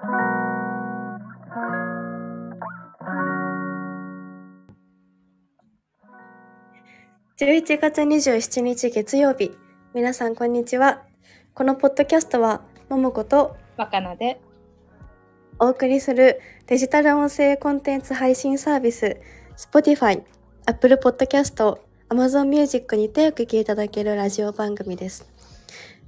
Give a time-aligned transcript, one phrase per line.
[0.00, 0.06] 11
[7.78, 9.50] 月27日月曜日。
[9.92, 11.02] 皆さんこんにちは。
[11.52, 14.40] このポッドキャストは、ももこと若菜で
[15.58, 19.18] お送りするデジタル音声コンテンツ配信サービス
[19.58, 20.22] Spotify、
[20.64, 21.76] Apple Podcast、
[22.08, 25.30] Amazon Music にてお聞きいただけるラジオ番組です。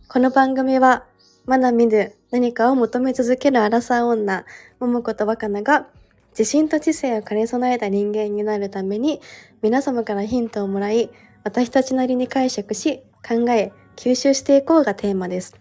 [0.09, 1.05] この番組は、
[1.45, 4.45] まだ見ぬ何かを求め続けるアラサー女、
[4.81, 5.87] ももこと若菜が
[6.31, 9.21] 自信と知性を兼ね備えた人間になるために
[9.61, 11.11] 皆様からヒントをもらい
[11.45, 15.61] 私たちなりに解釈し考え吸収していこうがテーマです。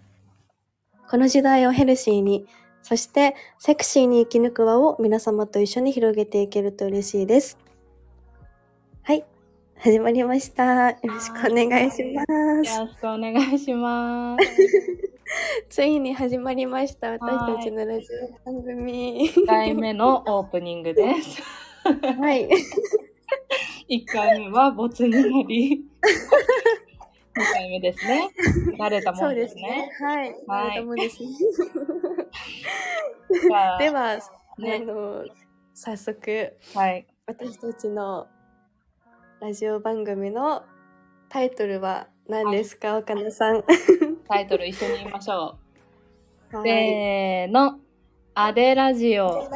[1.10, 2.46] この時代をヘルシーに
[2.84, 7.58] そしてセクシーに生き抜く輪を皆様と一緒に広げていけると嬉しいです。
[9.84, 9.94] はい。
[9.94, 10.92] 始まりました。
[10.92, 12.32] よろしくお願いします。
[12.32, 14.48] よろしくお願いします。
[15.70, 17.12] ついに始まりました。
[17.12, 18.08] 私たちのラジ
[18.46, 19.28] オ番組。
[19.28, 21.42] 1回目のオープニングです。
[21.84, 22.48] はい。
[23.90, 25.84] 1回目はボツになり、
[27.36, 28.30] 2回目ですね。
[28.78, 30.08] 慣れたもんですねですね。。
[30.08, 30.18] はい。
[30.18, 30.78] はいはい。
[30.80, 31.30] ともですね。
[33.80, 34.20] では、
[34.60, 35.26] ねあの、
[35.74, 37.08] 早速、はい。
[37.26, 38.28] 私たちの
[39.42, 40.62] ラジオ番組の
[41.28, 43.64] タイトルは何ですか、岡野さん。
[44.30, 45.58] タイトル一緒に言いましょ
[46.54, 46.58] う。
[46.58, 46.64] はい。
[46.70, 47.80] せーの。
[48.36, 49.50] アデラジオ。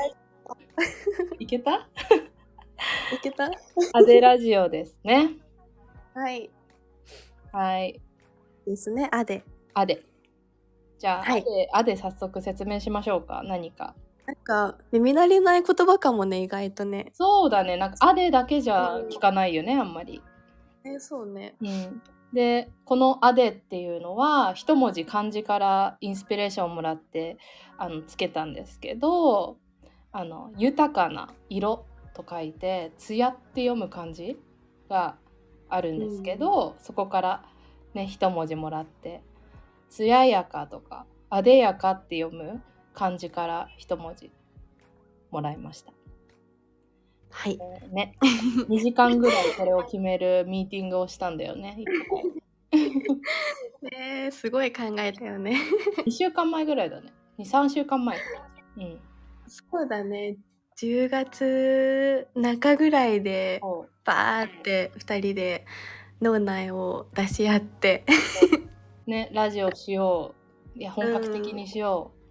[1.38, 1.88] いけた？
[3.14, 3.52] いけた？
[3.94, 5.36] アデラジオですね。
[6.16, 6.50] はい。
[7.52, 8.02] はい。
[8.66, 9.08] ですね。
[9.12, 9.44] あで。
[9.76, 10.02] アデ。
[10.98, 13.44] じゃあ、はいアデ、アデ早速説明しましょうか。
[13.46, 13.94] 何か。
[14.26, 17.12] なんか、耳慣れない言葉かもね、意外とね。
[17.14, 17.78] そうだね。
[17.78, 20.22] なんか、アデだけじゃ聞かないよね、あんまり。
[20.84, 21.56] え、そうね。
[21.62, 22.02] うん、
[22.36, 27.38] でこの「アデ」っていうのは一文字漢字からインスピレーションをもらって
[27.78, 29.58] あのつけたんですけど
[30.12, 34.38] あの豊かな色と書いて「艶」って読む漢字
[34.90, 35.16] が
[35.70, 37.44] あるんですけど、そこから
[37.96, 39.24] ね一文字もらって
[39.90, 42.62] 「艶やか」とか「あでやか」って読む
[42.96, 44.32] 漢字から一文字
[45.30, 45.94] もらいました。
[47.30, 47.60] はい。
[47.62, 48.16] えーね、
[48.70, 51.78] 2時間ぐらいこれを決めるミーティングをしたんだよね。
[53.92, 55.60] えー、すごい考えたよね。
[56.08, 57.14] 2週間前ぐらいだね。
[57.38, 58.18] 2、3週間前。
[58.78, 59.00] うん。
[59.48, 60.38] そうだね。
[60.78, 63.62] 10月中ぐらいで、
[64.04, 65.66] バーって2人で
[66.22, 68.06] 脳内を出し合って。
[69.06, 70.34] ね、ラジオしよ
[70.76, 70.80] う。
[70.80, 72.25] いや、本格的にしよう。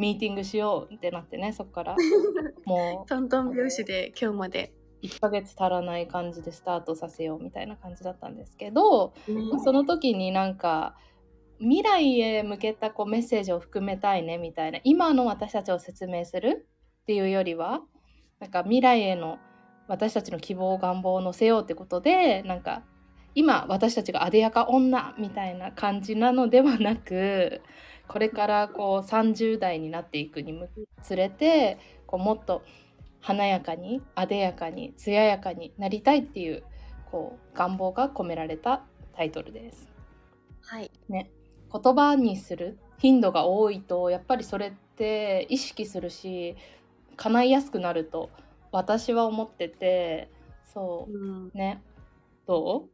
[0.00, 1.96] ミーティングしようってなってね、そっから。
[2.64, 4.72] もトントン拍子で今日まで。
[4.76, 9.14] う1ヶ月足らない感じでスタートさせようみたいな感じだったんですけど、
[9.64, 10.94] その時になんか、
[11.58, 16.66] 未来へ向けたこうメッセージを含めたいねみたいな今の私たちを説明する
[17.02, 17.82] っていうよりは
[18.40, 19.38] なんか未来への
[19.86, 22.82] 私たちの希望願望を乗せようってことでなんか
[23.34, 27.60] 今私たちがあでやか女みたいな感じなのではなく
[28.10, 30.68] これからこう30代になっていくに
[31.00, 32.64] つれてこうもっと
[33.20, 36.64] 華やかにあでやかに艶やかになりたいっていう
[37.04, 39.92] こう願望が込められたタイトルです。
[40.60, 40.90] はい。
[41.72, 46.56] 言葉にする頻度が多いとやっぱりそれって意識するし
[47.16, 48.30] 叶いやすくなると
[48.72, 50.30] 私は思ってて
[50.64, 51.80] そうん、うね
[52.46, 52.90] どう？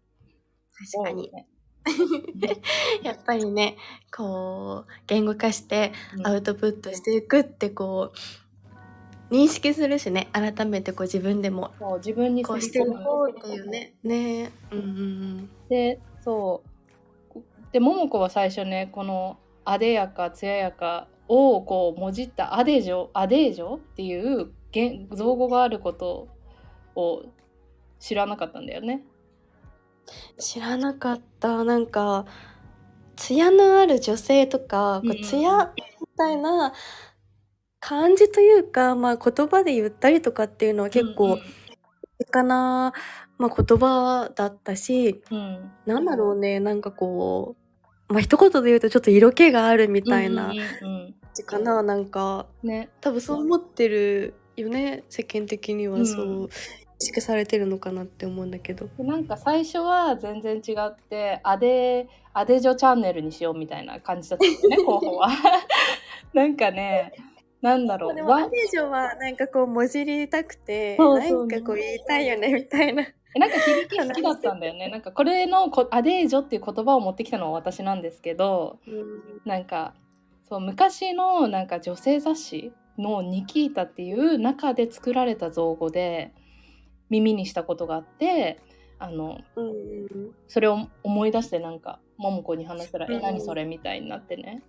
[0.94, 1.32] 確かに。
[1.32, 1.46] ね
[3.02, 3.76] やっぱりね、
[4.14, 13.94] こう、言語化してうんアウトプットしていくってこう、認識するしね、改めてこう自分でも、そう自分にこうしていこうっていうね。
[14.04, 15.48] ねうん。
[15.68, 16.76] でそう
[17.72, 26.28] で桃子は最初ねこの「あでやか艶やか」をこうもじった「アデジョ」「アデージョ」っていう言造語があること
[26.94, 27.22] を
[27.98, 29.04] 知らなかったんだよね。
[30.38, 31.64] 知らなかった。
[31.64, 32.26] なんか、
[33.16, 35.18] 艶のある女性とか、こうん。
[35.18, 36.72] う艶みたいな
[37.80, 41.36] 感じというか、まあ言葉で言ったりとかっていうのは結うん構、
[42.18, 42.92] 身近な、
[43.38, 45.38] まあ、言葉だったし、うん。
[45.38, 47.56] うんなんだろうね、なんかこ
[48.08, 52.88] う、まあ一言で言うとちょっと色気があるみたいなうんうんうん感じかな、なんか、ね。
[53.00, 56.04] 多分そう思ってるよね、世間的には。
[56.04, 56.48] そう、うん
[57.00, 58.88] 意識されてるのかなって思うんだけど。
[58.98, 65.28] なんか最初は全然違ってアデアデジョチャンネルにしようみたいな感じだったんだよね候補は。
[66.32, 67.12] なんかね
[67.62, 73.06] なんだろうでもアデジョはなんかこうもじりたくてそなんかこう言いたいよねみたいな
[73.38, 74.88] なんか響き好きだったんだよね。
[74.88, 78.78] なんかこれのこアデージョっていう言葉を持ってきたのは私なんですけど、
[79.44, 79.94] なんか
[80.48, 86.32] そう昔のなんか女性雑誌のニキータっていう中で作られた造語で
[87.10, 88.58] 耳にしたことがあって
[88.98, 89.40] あの
[90.48, 94.62] それを思い出してなんか桃子に話したら「うんえ何それ?」みたいになってね。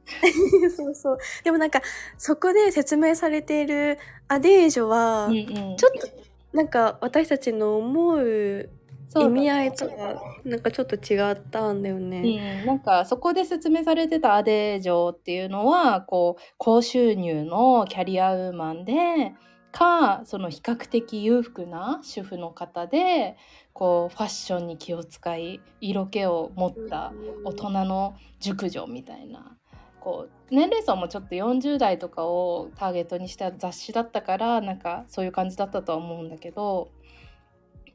[0.62, 1.18] う んそうそう。
[1.44, 1.82] でもなんか、
[2.18, 3.98] そこで説明されている
[4.28, 6.08] アデージョは、うんうんちょっと
[6.54, 8.70] なんか私たちの思う
[9.16, 12.62] 意味合いとはなんかちょっと違ったんだよね。
[12.62, 19.34] うん、なんかそこで説明されてたアデージョっていうのはこう高収入のキャリアウーマンで
[19.72, 23.38] かその比較的裕福な主婦の方で
[23.74, 29.58] こうファッションに気を使い色気を持った大人の熟女みたいな
[30.00, 36.90] こう年齢層もちょっと40代とかをターゲットにした雑誌だったからなんかそういう感じだったとは思うんだけど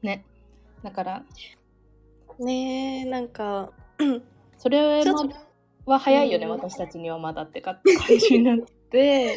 [0.03, 0.25] ね。
[0.83, 1.25] だから
[2.39, 3.71] ねえなんか
[4.59, 5.03] それ
[5.87, 6.53] は早いよね、うん。
[6.53, 7.79] 私たちにはまだって感
[8.21, 8.82] じになって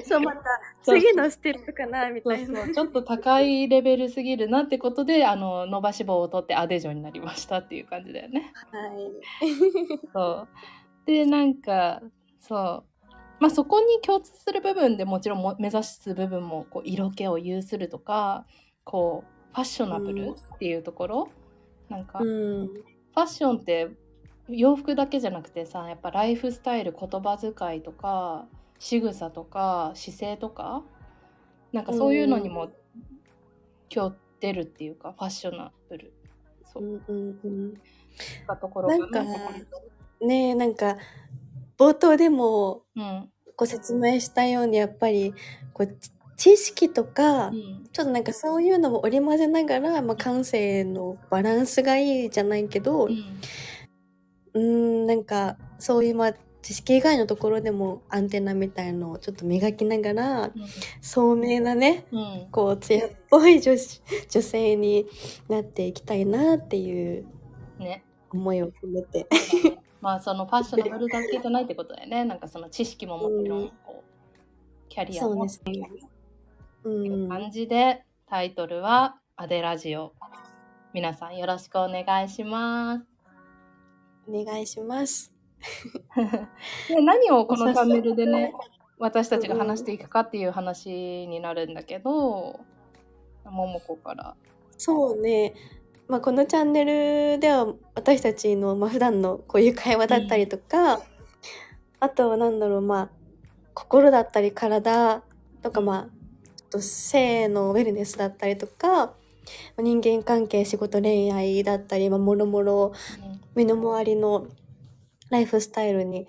[0.05, 0.43] そうまた
[0.83, 2.73] 次のステップかなみたいな。
[2.73, 8.53] ちょっと高いレベルすぎるなってことであの伸ばし棒を取ってアデジョになりましたっていう感じだよね。
[8.71, 9.49] はい。
[10.13, 10.47] そう
[11.05, 12.01] でなんか
[12.39, 12.83] そう
[13.39, 18.45] まあそこに共通する部分でもちろんも目指す部分もこう色気を有するとか
[18.83, 21.29] こうファッショナブルっていうところ、
[21.87, 22.67] なんか、うん。
[22.67, 23.87] ファッションって
[24.49, 28.45] 洋服だけじゃなくてさやっぱライフスタイル言葉遣いとか
[28.79, 30.83] 仕草とか姿勢とか
[31.71, 32.71] なんかそういうのにも
[33.89, 36.13] 今日出るっていうかファッショナブル。
[36.65, 36.83] そう。
[36.83, 37.39] ういんうん。
[37.43, 37.69] うん。
[37.69, 37.73] っ
[38.47, 39.19] たところがなんか
[40.21, 40.97] ねえなんか
[41.77, 43.29] 冒頭でもうん。
[43.57, 45.33] ご説明したようにやっぱり
[45.73, 47.89] こうち知識とか、うん。
[47.93, 53.41] ちょっとなんかそういうのも織り交ぜながら、まあ、感性のバランスがいいじゃないけど、うん。
[54.53, 54.61] うー
[55.03, 56.33] んなんかそういうまあ
[56.65, 60.51] 知識以外のところでもアンテナみたいのをちょっと磨きながら
[60.99, 62.47] 聡明なねうん。
[62.49, 65.05] こう艶っぽい女子女性に
[65.47, 67.27] なっていきたいなっていう
[67.77, 68.03] ね。
[68.31, 69.27] 思いを込めて。
[70.01, 72.25] まあそのファッショナブルだけじゃないってことだよね。
[72.25, 75.33] なんかその知識ももちろんこうキャリアも。
[75.35, 75.87] そうですね。
[76.83, 80.13] うん、感じでタイトルは「アデラジオ」
[80.93, 83.05] 皆さんよろしくお願いします。
[84.27, 85.34] お願いします。
[86.87, 88.53] で何をこのチャンネルでね
[88.97, 90.89] 私たちが話していくかっていう話
[91.27, 92.59] になるんだけど
[93.45, 94.35] 桃子から。
[94.77, 95.53] そうね。
[96.07, 101.01] まあ、このチャンネルでは私たちの、まあ、普段のこういう会話だったりとか、
[101.99, 103.09] あとはなんだろうまあ
[103.73, 105.23] 心だったり体
[105.61, 106.07] とかまあ
[106.69, 109.13] と性のウェルネスだったりとか
[109.77, 112.93] 人間関係仕事恋愛だったり、まあ、もろもろ
[113.55, 114.47] 身の回りの
[115.29, 116.27] ライフスタイルに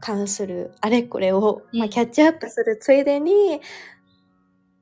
[0.00, 3.60] 関するあれこれを、まあ、うんキャッチアップするついでに、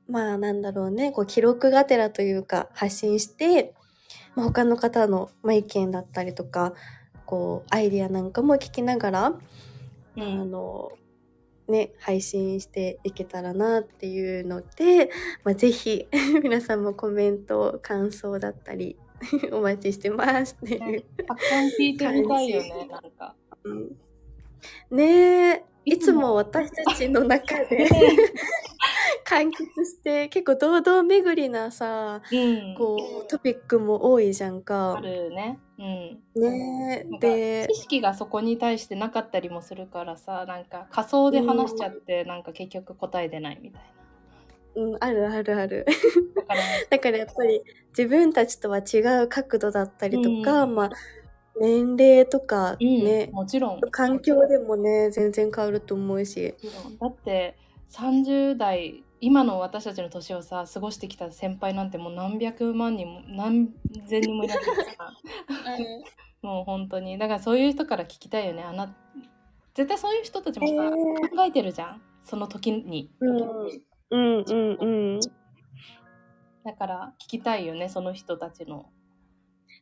[0.09, 3.73] まあなんだろうねこう記録がてらというか発信して、
[4.35, 6.73] まあ、他の方の、まあ、意見だったりとか
[7.25, 9.33] こうアイディアなんかも聞きながら、
[10.17, 10.91] うんあの
[11.69, 15.09] ね配信していけたらなっていうので、
[15.45, 16.07] まあ、ぜひ
[16.43, 18.97] 皆さんもコメント感想だったり
[19.53, 21.03] お待ちしてますっていう。
[21.25, 23.35] たくさん聞いてみたいよねなんか。
[23.63, 23.97] うん。
[24.91, 25.65] ねえ。
[25.83, 27.87] いつも私たちの中で
[29.25, 34.99] 完結して結構堂々巡りなさうん、こうトピックも多いじゃんあか。
[35.01, 35.59] るね。
[35.79, 36.41] うん。
[36.41, 43.81] ねで知識がそこに対してなかったりもするからさなんか仮想で話しちゃって、なんか結局答え出ないみたい
[44.75, 45.85] うん、あるあるある。
[46.35, 46.41] な。
[46.41, 47.61] だから だからやっぱり
[47.97, 50.75] 自分たちとは違う角度だったりとか、うん。
[50.75, 50.91] まあ
[51.61, 53.81] 年齢とかうんね、もちろん。
[53.91, 56.55] 環境でもね全然変わると思うし。
[56.99, 57.55] だって
[57.91, 63.69] 30代今の私たちの年をさ過ごしてきた先輩なんてもう何百万人も何
[64.07, 65.11] 千人もいらっしゃるから。
[66.41, 67.19] もう本当に。
[67.19, 68.63] だからそういう人から聞きたいよね。
[68.63, 68.95] あな
[69.75, 70.91] 絶対そういう人たちもさ、えー。
[71.35, 72.01] 考えてるじゃん。
[72.23, 73.37] その時に、うん。
[74.11, 75.19] うんうんうん。
[76.63, 78.85] だから聞きたいよねその人たちの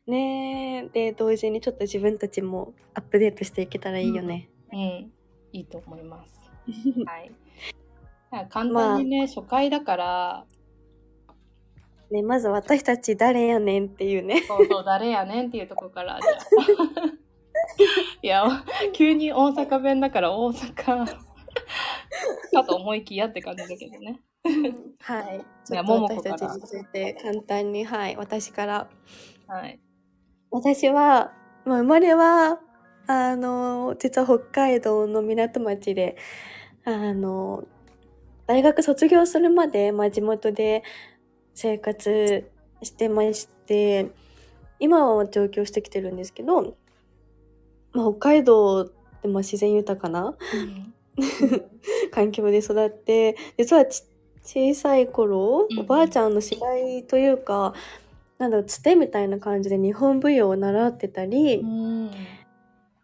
[0.06, 4.48] ねえで同時にちょっと自分たちもアップデートしていけたらいいよね。
[4.72, 4.78] うん。
[4.78, 5.12] い
[5.52, 6.40] いと思います。
[7.06, 7.32] はい。
[8.48, 10.46] 簡単にね、初回だから。
[12.10, 14.42] ねまず私たち誰やねんっていうね。
[14.42, 16.18] そうそう誰やねんっていうところから。
[16.22, 17.06] じゃあ。
[18.22, 21.06] いや急に大阪弁だから大阪。
[22.52, 24.20] かと思いきやって感じだけどね。
[25.00, 25.36] はい。
[25.36, 26.34] いやちょっとももこから。
[26.34, 28.90] 私たちについて簡単にはい私から。
[29.46, 29.78] はい
[30.50, 31.32] 私は、
[31.64, 32.60] まあ、生まれは
[33.06, 36.16] あの実は北海道の港町で
[36.84, 37.64] あの
[38.46, 40.82] 大学卒業するまで、まあ、地元で
[41.54, 42.50] 生活
[42.82, 44.10] してまして、
[44.80, 46.76] 今は上京してきてるんですけど、
[47.92, 48.92] まあ、北海道で
[49.24, 50.34] まあ自然豊かな
[52.10, 54.02] 環境で育って、実はち
[54.42, 57.74] 小さい頃、うんおばあちゃんの知り合いというか、
[58.40, 62.10] なんだろう、つてみたいな感じで日本舞踊を習ってたり、うん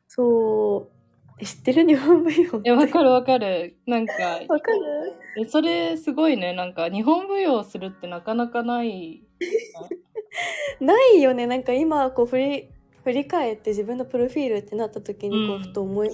[0.09, 2.71] そう、え知ってる日本舞踊って？
[2.71, 3.76] え、わかるわかる。
[3.87, 4.12] なんか、
[4.49, 5.12] わかる？
[5.38, 6.55] えそれすごいね。
[6.55, 9.23] なんか、日本舞踊するってなかなかない。
[10.81, 11.47] ないよね。
[11.47, 12.69] なんか今、こう振り、
[13.05, 16.11] 振り返って自分のプロフィールってなった時に、こうんう、ふと思い、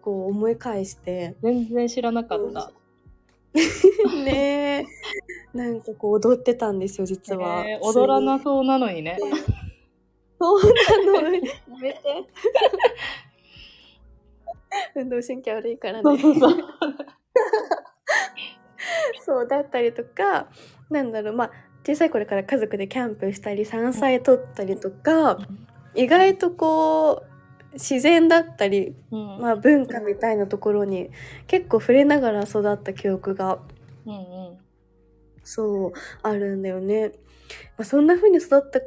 [0.00, 2.70] こう思い返して、全然知らなかった。
[4.24, 4.86] ね
[5.54, 7.64] え、なんかこう踊ってたんですよ、実は。
[7.66, 9.18] えー踊らなそうなのにね。
[10.40, 11.34] そうなの。
[11.34, 11.40] や
[11.80, 12.00] めて。
[14.96, 16.02] 運動神経悪いからね。
[16.02, 16.58] そうそうそう。
[19.24, 20.48] そうだったりとか、
[20.90, 21.50] なんだろう、まあ、
[21.86, 25.38] 小さい頃から家族でキャンプしたり、山菜取ったりとか、
[25.94, 27.31] 意外とこう、
[27.74, 29.40] 自然だったり、うん。
[29.40, 31.10] まあ文化みたいなところに
[31.46, 33.58] 結構触れながら育った記憶が、
[34.06, 34.58] うんうん。
[35.44, 37.12] そう、あるんだよね。
[37.76, 38.80] まあ、そんな風に育った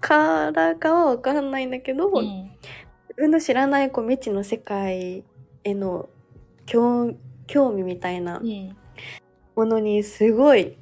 [0.00, 2.50] からかはわかんないんだけど、うん。
[3.08, 5.24] 自分の知らないこう未知の世界
[5.64, 6.08] への
[6.66, 7.14] 興
[7.46, 8.76] 興味みたいなうん。
[9.54, 10.76] ものにすごい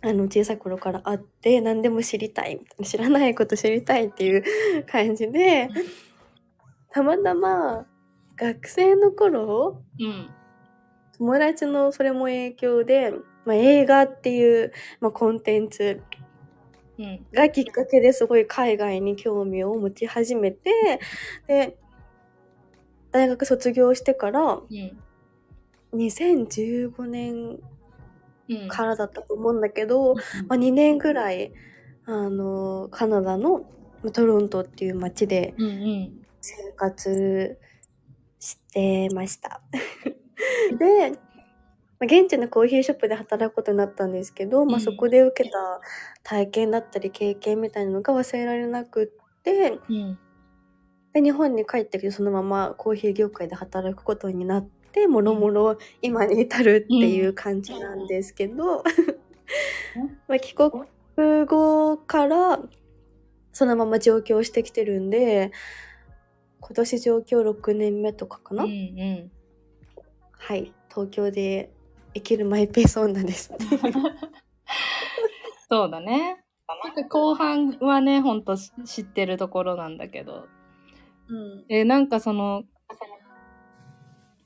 [0.00, 4.44] あの小さい頃からあって何でも知りたい知らないこと知りたいっていう
[4.90, 5.68] 感じで
[6.98, 7.86] たまたま
[8.36, 10.30] 学生の頃うん。
[11.16, 13.12] 友達のそれも影響で、
[13.44, 16.02] まあ、映画っていう、まあ、コンテンツ
[16.98, 17.26] うん。
[17.32, 21.00] がきっかけですごい海外に興味を持ち始めて
[21.46, 21.76] で
[23.12, 24.98] 大学卒業してからうん。
[25.94, 27.58] 2015年
[28.48, 28.68] うん。
[28.68, 31.52] からだったと思うんだけど、まあ、2年ぐらい
[32.06, 33.66] あのカナダの
[34.12, 36.17] トロントっていう街でうんうん
[36.48, 37.58] 生活
[38.40, 39.60] してました。
[40.78, 41.16] で、ま
[42.02, 44.80] あ現地のコーヒーショップで働くことになったんですけど、まあ、うん。
[44.80, 45.80] そこで受けた
[46.22, 50.18] 体験だったり経験みたいなのが忘れられなくってうん。
[51.12, 58.84] で日本に帰ってきてそのままコーヒー業界で働くことになってもろもろ今に至るっていう感じなんですけど、
[60.28, 60.84] まあ帰国
[61.46, 62.60] 後から
[63.52, 65.50] そのまま上京してきてるんで
[66.60, 69.30] 今年上京6年目とかかな、うんうん
[70.32, 71.70] はい東京で
[72.14, 73.52] 生きるマイペース女です。
[75.70, 76.42] そうだね。
[76.84, 80.46] なんか後半はね、ほんとし知ってるところなんだけど。
[81.28, 82.64] うん、え、なんかその、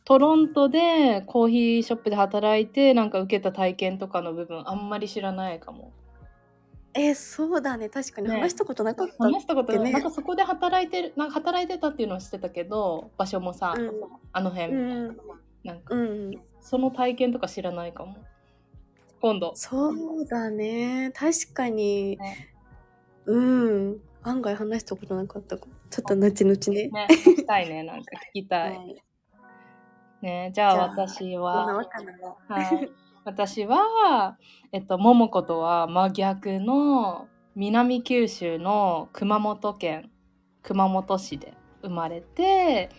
[0.04, 5.92] トロントでコーヒーショップで働いて、なんか受けた体験とかの部分、あんまり知らないかも。
[6.94, 7.88] えそうだね。
[7.88, 8.36] 確かにね。
[8.36, 9.24] 話したことなかった。
[9.24, 9.82] 話したことない。
[9.84, 13.90] ねなんかそこで働いてる、なんか働いてたっていうのは知ってたけど、場所もさ、うん。
[14.32, 14.76] あの辺、う
[15.12, 15.16] ん。
[15.64, 18.16] なんか、うん、その体験とか知らないかも。
[19.20, 19.52] 今度。
[19.54, 21.12] そうだね。
[21.14, 22.54] 確かに、ね。
[23.26, 24.00] うん。
[24.22, 25.72] 案外話したことなかったかも。
[25.90, 26.88] ちょっと後々ね。
[26.88, 28.76] ね、聞きたいね、なんか聞きたい。
[28.76, 29.02] はい。
[30.22, 31.74] ね、じゃあ私どんなは、
[32.48, 32.90] はい、
[33.24, 34.36] 私は、
[34.72, 40.10] えっと、桃子とは真逆の南九州の熊本県
[40.62, 42.90] 熊本市で生まれて、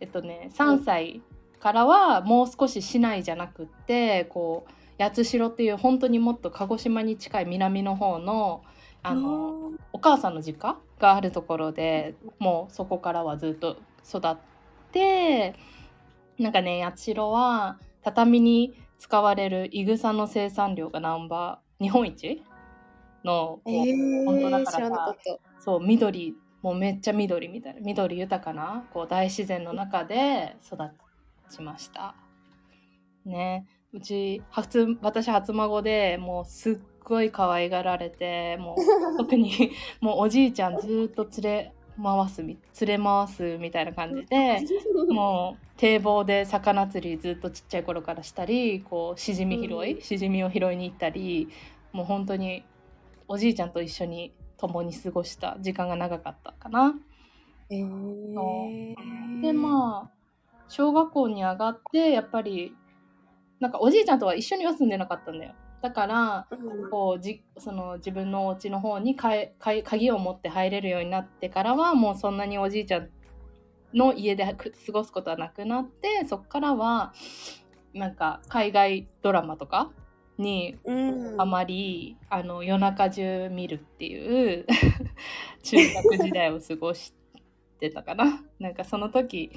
[0.00, 1.22] えっとね、3歳
[1.60, 8.62] からはもう少し市内じゃなくってこう八代っていう本当にもっと鹿児島に近い南の方の
[9.02, 14.36] あのお母さんの実家があるところでもうそこからはずっと育っ
[14.92, 15.54] て
[16.38, 22.42] なんかね八代は畳に使われるいぐさの生産量がナンバー日本一
[23.24, 25.16] のこう、えー、本当だからか。
[25.58, 30.76] そう緑もうめっちゃ緑みたいな緑豊かなこう大自然の中で育
[31.50, 32.14] ちました
[33.24, 44.60] ねうち初私初孫でもうすっごい可愛がられてもう特に もうおじいちゃんずーっと連れ回すみ連れ回すみたいな感じで
[45.08, 51.48] もう堤防で魚釣りずっとちっちゃい頃からしたりこうしじみ拾い、うんしじみを拾いに行ったり
[51.92, 52.64] もう本当に
[53.28, 56.94] おじいちゃんと一緒に共に過ごした時間が長かったかな。
[57.70, 60.20] えー、でまあ
[60.68, 62.74] 小学校に上がってやっぱり
[63.60, 65.54] なんかおじいちゃんとは一緒には住んでなかったんだよ。
[65.82, 73.08] だからうんこうじその自分のお家の方にかえかえ鍵を持って入れるようになってからはもうそんなにおじいちゃん
[73.94, 77.12] の家でく過ごすことはなくなってそこからは
[77.94, 79.90] なんか海外ドラマとか
[80.40, 81.40] にうん。
[81.40, 84.66] あまり、あの夜中中見るっていう
[85.62, 87.14] 中学時代を過ごし
[87.78, 88.42] てたかな。
[88.58, 89.50] なんかその時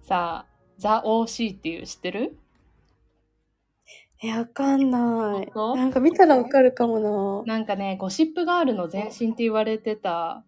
[0.00, 0.46] さ、
[0.78, 2.38] ザ・ OC っていう知ってる？
[4.24, 5.50] え、わかんない。
[5.52, 5.76] 本当？
[5.76, 7.54] なんか見たらわかるかもな。
[7.54, 10.44] なんかね、ゴシップガールの前身って言われてた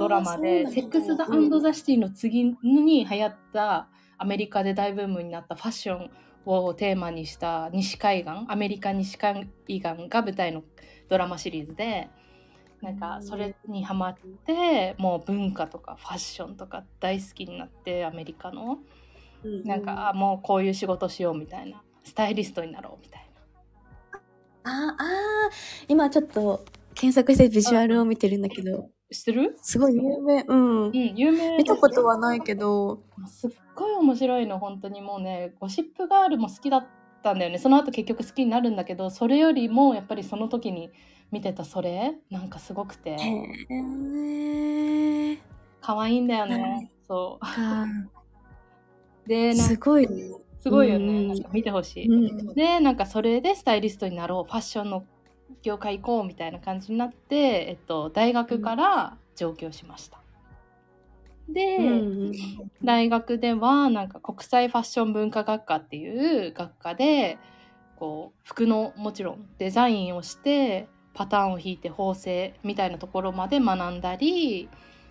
[0.00, 3.88] ドラマで、セックス・ザ・ザ・シティの次に流行った
[4.18, 6.10] アメリカで大ブームになったファッション
[6.46, 10.62] をテーマにした西海岸、アメリカ西海岸が舞台の
[11.08, 12.10] ドラマシリーズで、
[12.82, 18.78] なんかそれにハマって、もう文化とかファッションとか大好きになって、アメリカの。
[19.64, 21.82] なんか、あもうこういう仕事しようみたいな。
[22.04, 23.28] スタイリストになろうみたい
[24.62, 24.70] な。
[24.70, 29.58] ああー、今ちょっと検索してビジュアルを見てるんだけど、知ってる？
[29.60, 30.42] すごい有名。
[30.46, 30.86] うん。
[30.86, 30.90] う。
[30.90, 36.86] ん、有名見たことはないけど、すっごい面白いの本当にもうねゴシップガールも好きだっ
[37.22, 37.58] たんだよね。
[37.58, 40.92] その後結局好きになるんだけどそれよりもやっぱりその時に
[41.30, 43.10] 見てたそれなんかすごくて。
[43.10, 43.16] へ
[45.32, 45.38] え。
[45.80, 46.90] 可愛いんだよね。
[47.06, 47.84] そか。
[47.84, 50.08] うですごい。
[50.64, 52.54] すごいようんねなんか見てほしい、うん。
[52.54, 54.50] でなんかそれでスタイリストになろう。
[54.50, 55.04] ファッションの
[55.62, 57.36] 業界行こうみたいな感じになって、
[57.68, 60.22] えっと、大学から上京しました。
[61.50, 62.32] で、うん。
[62.82, 67.36] 大学ではなんか国際ファッション文化学科っていう学科で
[67.96, 74.70] こう服のもちろんデザインをしてパターンを引いて縫製みたいなところまで学んだり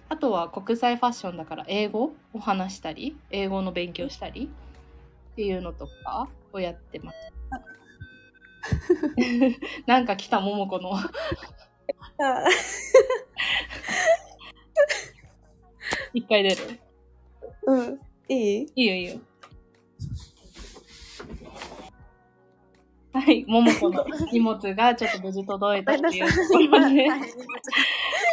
[0.10, 4.50] あとは国際ファッションだから英語を話したり英語の勉強したり
[5.34, 7.18] っていうのとかをやってます。
[9.88, 11.04] なんか来た桃子のあ
[16.14, 16.80] 一回出る？
[17.66, 18.00] うん。
[18.30, 18.72] いい？
[18.76, 19.20] いいよいいよ。
[23.14, 26.38] はい、桃子の荷物がちょっと無事届いたっていうと
[26.72, 27.08] ころで、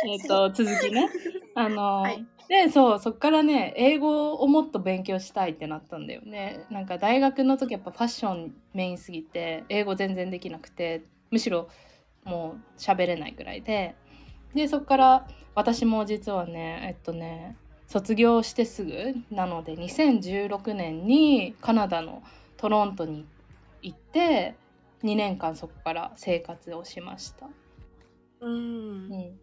[0.09, 1.11] えっと、続きね。
[1.55, 6.67] あの、はいで、そう、そっからね、英語をもっと勉強したいってなったんだよね。
[6.69, 11.69] なんか大学の時やっぱファッションメインすぎて、英語全然できなくて、むしろ
[12.25, 13.95] もう喋れないぐらいで。
[14.53, 22.25] で、そっから私も実はね、えっとね、卒業してすぐなので2016年にカナダの
[22.57, 23.27] トロントに
[23.81, 24.57] 行って
[25.05, 27.49] 2年間そこから生活をしました。
[28.41, 28.57] うんう。
[29.07, 29.35] ん、で、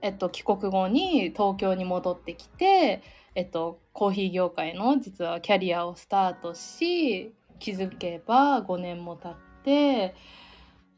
[0.00, 3.02] えっと、帰国後に東京に戻ってきて、
[3.34, 10.14] えっと、コーヒー業界の実はキャリアをスタートし気づけば5年も経って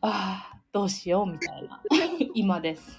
[0.00, 1.82] ああどうしようみたいな
[2.34, 2.98] 今です。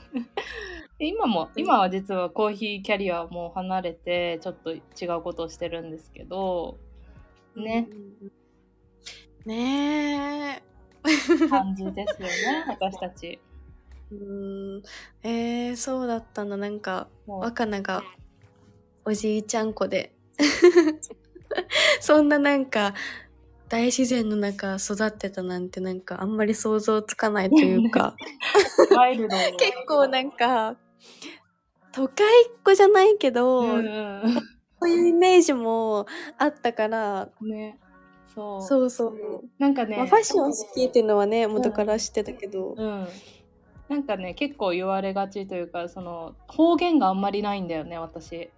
[0.99, 4.81] で今も今は実はコーヒーキャリアも離れてちょっと違
[5.17, 6.77] うことをしてるんですけど
[7.55, 7.87] ね。
[9.45, 10.61] ね
[11.49, 13.39] 感じですよね私たち。
[14.11, 14.15] え。
[14.15, 14.83] うん。
[15.23, 16.57] えー、そうだったな。
[16.57, 18.03] なんか、もう若菜が
[19.05, 20.13] おじいちゃん子で。
[21.99, 22.93] そんななんか、
[23.69, 28.17] 大自然の中育ってたなんてなんかあんまり想像つかないというか、
[28.93, 30.75] ワイルド 結構なんか、
[31.93, 34.41] 都会っ子じゃないけど、うんうん
[34.83, 36.07] そういうイメージも
[36.39, 37.77] あったから、ね
[38.33, 39.15] そうそうそう。
[39.59, 42.73] なんかね、まあ、ファッション好きっていうのはね、元から知ってたけど。
[42.75, 43.07] うん、
[43.91, 48.49] なんかね結構言われがちというかその方言があんまりないんだよね私。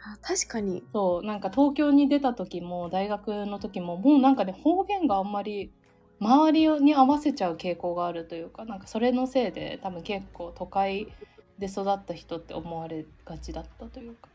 [0.00, 0.82] あ確かに。
[0.92, 5.72] そうなんか東京に出た時も大学の時ももうなんかね方言があんまり
[6.20, 11.06] 周りに合わせちゃう傾向があるというかなんかそれのせいで多分結構都会
[11.58, 14.28] で育った人って思われがちだったというか。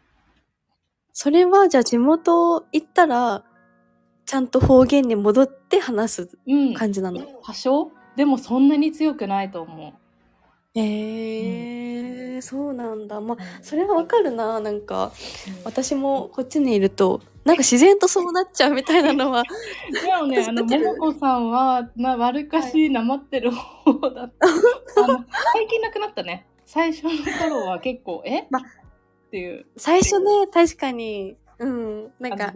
[1.11, 3.43] それはじゃあ地元行ったら、
[4.25, 6.73] ちゃんと方言に戻って話すうん。
[6.75, 7.19] 感じなの？
[7.43, 7.91] 多少？
[8.15, 9.87] でもそんなに強くないと思う。
[9.87, 9.93] へ
[10.79, 13.19] えー、そうなんだ。
[13.21, 14.59] まあ、うんそれはわかるな。
[14.59, 15.11] なんか、
[15.63, 19.43] 私もこっちにいると、なんか自然とそうなっちゃうみたいなのは。
[19.43, 24.47] でもね、あの、ももこさんは、な、わるかし、なまってる方だった。
[25.03, 26.47] あの、最近なくなったね。
[26.65, 27.11] 最初の
[27.49, 28.61] 頃は結構、え、まっ
[29.31, 32.11] ていう最初ね、確かに、うん。
[32.19, 32.53] なんか。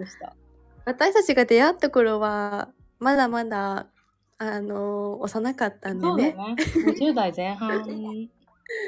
[0.86, 3.88] 私たちが出会った頃は、まだまだ、
[4.44, 6.14] あの幼かったんでね。
[6.14, 6.56] そうだね。
[7.00, 7.86] 20代前半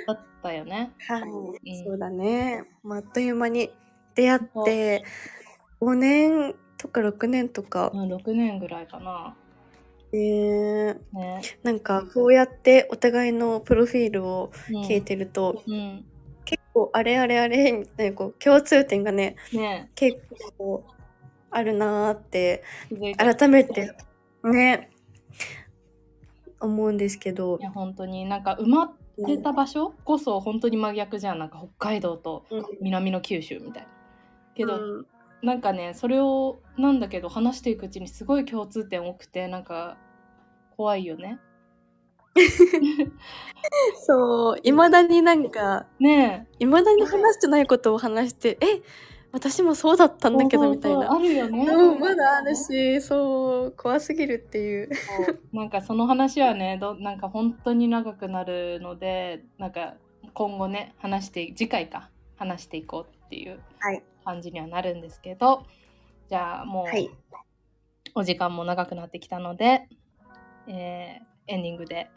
[0.07, 0.91] だったよね。
[1.07, 2.63] はい、うんそうだね。
[2.83, 3.71] まああっという間に
[4.15, 5.03] 出会って、
[5.81, 9.35] 5年とか6年とかう、ん、6年ぐらいかな。
[10.11, 11.41] で、ね。
[11.63, 16.05] なんかこうやってお互いのプロフィールをうん聞いてると、うん。
[16.45, 20.19] 結構あれあれあれみたいなこう共通点がね、ね結
[20.57, 20.85] 構
[21.49, 22.63] あるなーって
[23.17, 23.95] 改めて
[24.43, 24.89] ね
[26.59, 27.57] 思うんですけど。
[27.59, 28.93] いや本当になんか埋まっ
[29.25, 31.39] てた場所こそ本当に真逆じゃん。
[31.39, 32.45] なんか北海道と
[32.81, 33.89] 南の九州みたいな。
[34.55, 35.05] けど、うん。
[35.45, 39.97] なんかねそれをなんだけど話していくうちにすごい共通点多くてなんか
[40.75, 41.39] 怖いよね。
[44.05, 44.59] そう。
[44.63, 48.81] いまだになんかねいまだに話してないことを話してえ
[49.35, 51.11] 私もそうだったえんだけどみたいな。
[51.11, 51.65] あるよね。
[51.65, 54.89] うんまだあるしそう怖すぎるっていう。
[55.51, 59.95] なんかその話はねどなんか本当に長くなるのでなんか
[60.33, 64.01] 今後ね話して次回か話していこうっていうはい。
[64.23, 65.65] 感じにはなるんですけど
[66.29, 67.11] じゃあもう、はい。
[68.15, 69.89] お時間も長くなってきたので、
[70.67, 72.09] えーエンディングで。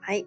[0.00, 0.26] はい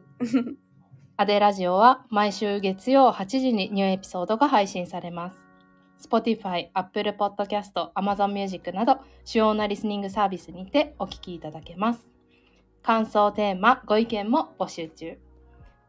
[1.19, 6.07] アデラジオは毎週月曜8時にニューエピソードが配信されます。
[6.07, 12.07] Spotify、Apple Podcast、Amazon Music など主要なリスニングサービスにてお聞きいただけます。
[12.83, 15.17] 感想、テーマ、ご意見も募集中。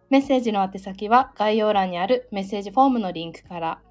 [0.09, 3.83] メッセージの宛先は概要欄にあるメッセージフォームのリンクから、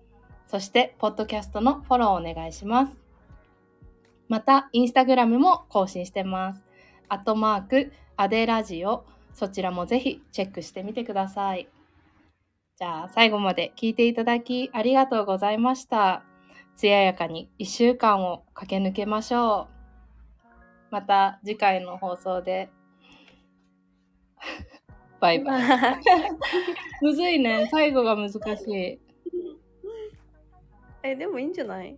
[0.48, 2.94] そして、ポッドキャストのフォローをお願いします。
[4.28, 6.64] また、インスタグラムも更新してます。
[7.10, 9.06] アットマーク、アデラジオ、
[9.38, 11.68] そちらもぜひチェックしてみてください。
[12.76, 16.24] じゃあ最後まで聞いていただきありがとうございました。
[16.76, 19.74] 艶やかに1週間を駆け抜けましょう。
[20.90, 22.72] また次回の放送で。
[25.22, 25.62] バイバイ。
[27.04, 27.68] むずいね。
[27.70, 29.00] 最後が難しい。
[31.04, 31.96] えでもいいんじゃない？